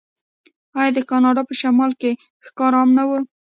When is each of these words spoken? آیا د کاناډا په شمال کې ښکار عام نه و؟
آیا 0.79 0.91
د 0.95 0.99
کاناډا 1.09 1.41
په 1.47 1.53
شمال 1.61 1.91
کې 2.01 2.11
ښکار 2.45 2.73
عام 2.79 2.89
نه 2.97 3.03
و؟ 3.07 3.11